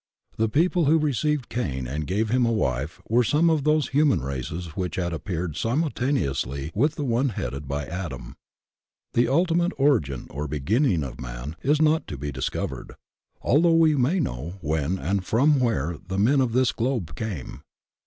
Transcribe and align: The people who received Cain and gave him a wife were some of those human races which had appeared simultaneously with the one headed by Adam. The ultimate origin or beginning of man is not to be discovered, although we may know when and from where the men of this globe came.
The 0.37 0.49
people 0.49 0.85
who 0.85 0.97
received 0.97 1.47
Cain 1.47 1.87
and 1.87 2.07
gave 2.07 2.29
him 2.29 2.43
a 2.43 2.51
wife 2.51 2.99
were 3.07 3.23
some 3.23 3.51
of 3.51 3.63
those 3.65 3.89
human 3.89 4.19
races 4.23 4.69
which 4.69 4.95
had 4.95 5.13
appeared 5.13 5.55
simultaneously 5.55 6.71
with 6.73 6.95
the 6.95 7.03
one 7.03 7.29
headed 7.29 7.67
by 7.67 7.85
Adam. 7.85 8.35
The 9.13 9.27
ultimate 9.27 9.73
origin 9.77 10.25
or 10.31 10.47
beginning 10.47 11.03
of 11.03 11.21
man 11.21 11.55
is 11.61 11.79
not 11.79 12.07
to 12.07 12.17
be 12.17 12.31
discovered, 12.31 12.93
although 13.43 13.75
we 13.75 13.95
may 13.95 14.19
know 14.19 14.57
when 14.61 14.97
and 14.97 15.23
from 15.23 15.59
where 15.59 15.97
the 16.07 16.17
men 16.17 16.41
of 16.41 16.53
this 16.53 16.71
globe 16.71 17.13
came. 17.15 17.61